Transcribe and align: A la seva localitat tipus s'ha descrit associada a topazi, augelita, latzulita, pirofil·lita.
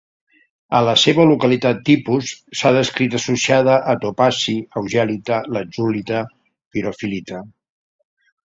A 0.77 0.79
la 0.85 0.93
seva 1.01 1.25
localitat 1.31 1.83
tipus 1.89 2.31
s'ha 2.61 2.71
descrit 2.77 3.19
associada 3.21 3.77
a 3.93 3.95
topazi, 4.07 4.57
augelita, 4.83 5.41
latzulita, 5.59 6.25
pirofil·lita. 6.75 7.47